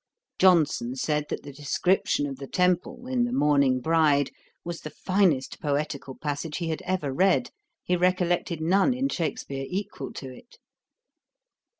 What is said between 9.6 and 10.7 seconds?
equal to it.